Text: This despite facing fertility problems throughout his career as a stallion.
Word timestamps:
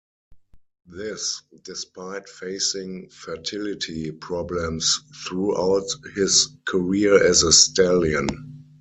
This 0.87 1.43
despite 1.63 2.27
facing 2.27 3.09
fertility 3.09 4.09
problems 4.09 4.99
throughout 5.27 5.85
his 6.15 6.49
career 6.65 7.23
as 7.23 7.43
a 7.43 7.51
stallion. 7.53 8.65